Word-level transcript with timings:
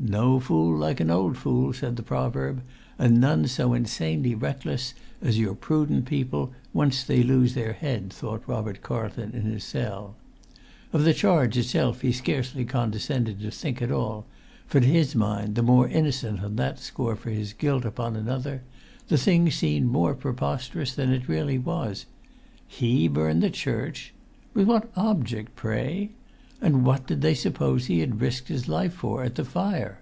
No 0.00 0.38
fool 0.38 0.78
like 0.78 1.00
an 1.00 1.10
old 1.10 1.36
fool, 1.36 1.72
said 1.72 1.96
the 1.96 2.04
proverb; 2.04 2.62
and 3.00 3.20
none 3.20 3.48
so 3.48 3.74
insanely 3.74 4.32
reckless 4.32 4.94
as 5.20 5.40
your 5.40 5.56
prudent 5.56 6.06
people, 6.06 6.52
once 6.72 7.02
they 7.02 7.24
lose 7.24 7.54
their 7.54 7.72
head, 7.72 8.12
thought 8.12 8.44
Robert 8.46 8.80
Carlton 8.80 9.32
in 9.34 9.42
his 9.42 9.64
cell.[Pg 9.64 10.14
144] 10.92 11.00
Of 11.00 11.04
the 11.04 11.12
charge 11.12 11.58
itself 11.58 12.02
he 12.02 12.12
scarcely 12.12 12.64
condescended 12.64 13.40
to 13.40 13.50
think 13.50 13.82
at 13.82 13.90
all; 13.90 14.24
for 14.68 14.78
to 14.78 14.86
his 14.86 15.16
mind, 15.16 15.56
the 15.56 15.64
more 15.64 15.88
innocent 15.88 16.44
on 16.44 16.54
that 16.54 16.78
score 16.78 17.16
for 17.16 17.30
his 17.30 17.52
guilt 17.52 17.84
upon 17.84 18.14
another, 18.14 18.62
the 19.08 19.18
thing 19.18 19.50
seemed 19.50 19.88
more 19.88 20.14
preposterous 20.14 20.94
than 20.94 21.10
it 21.10 21.28
really 21.28 21.58
was. 21.58 22.06
He 22.68 23.08
burn 23.08 23.40
the 23.40 23.50
church! 23.50 24.14
With 24.54 24.68
what 24.68 24.92
object, 24.94 25.56
pray? 25.56 26.10
And 26.60 26.84
what 26.84 27.06
did 27.06 27.20
they 27.22 27.34
suppose 27.34 27.86
he 27.86 28.00
had 28.00 28.20
risked 28.20 28.48
his 28.48 28.66
life 28.66 28.92
for 28.92 29.22
at 29.22 29.36
the 29.36 29.44
fire? 29.44 30.00